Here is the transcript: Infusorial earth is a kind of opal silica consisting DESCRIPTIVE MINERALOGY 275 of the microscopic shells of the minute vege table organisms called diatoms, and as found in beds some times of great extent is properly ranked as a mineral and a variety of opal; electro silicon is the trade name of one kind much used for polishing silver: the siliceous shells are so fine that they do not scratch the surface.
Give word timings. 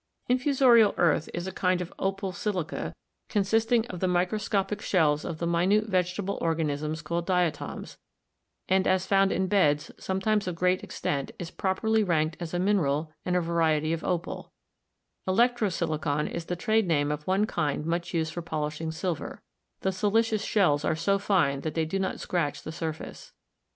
Infusorial 0.27 0.95
earth 0.97 1.29
is 1.31 1.45
a 1.45 1.51
kind 1.51 1.79
of 1.79 1.93
opal 1.99 2.31
silica 2.31 2.95
consisting 3.29 3.83
DESCRIPTIVE 3.83 4.01
MINERALOGY 4.09 4.29
275 4.49 4.59
of 4.63 4.67
the 4.67 4.67
microscopic 4.71 4.81
shells 4.81 5.23
of 5.23 5.37
the 5.37 5.45
minute 5.85 5.91
vege 5.91 6.15
table 6.17 6.39
organisms 6.41 7.01
called 7.03 7.27
diatoms, 7.27 7.99
and 8.67 8.87
as 8.87 9.05
found 9.05 9.31
in 9.31 9.45
beds 9.45 9.91
some 10.03 10.19
times 10.19 10.47
of 10.47 10.55
great 10.55 10.83
extent 10.83 11.29
is 11.37 11.51
properly 11.51 12.03
ranked 12.03 12.35
as 12.39 12.51
a 12.55 12.57
mineral 12.57 13.13
and 13.27 13.35
a 13.35 13.41
variety 13.41 13.93
of 13.93 14.03
opal; 14.03 14.51
electro 15.27 15.69
silicon 15.69 16.27
is 16.27 16.45
the 16.45 16.55
trade 16.55 16.87
name 16.87 17.11
of 17.11 17.27
one 17.27 17.45
kind 17.45 17.85
much 17.85 18.11
used 18.11 18.33
for 18.33 18.41
polishing 18.41 18.91
silver: 18.91 19.43
the 19.81 19.91
siliceous 19.91 20.43
shells 20.43 20.83
are 20.83 20.95
so 20.95 21.19
fine 21.19 21.61
that 21.61 21.75
they 21.75 21.85
do 21.85 21.99
not 21.99 22.19
scratch 22.19 22.63
the 22.63 22.71
surface. 22.71 23.33